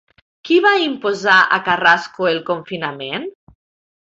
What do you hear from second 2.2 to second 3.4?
el confinament?